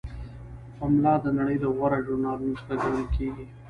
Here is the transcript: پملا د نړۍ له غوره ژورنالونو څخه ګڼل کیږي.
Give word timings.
پملا 0.77 1.13
د 1.23 1.25
نړۍ 1.37 1.57
له 1.63 1.69
غوره 1.75 1.97
ژورنالونو 2.05 2.55
څخه 2.67 2.73
ګڼل 2.83 3.05
کیږي. 3.15 3.45